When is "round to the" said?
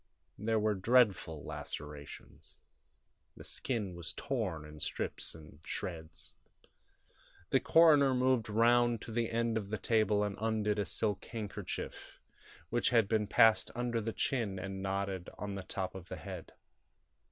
8.49-9.29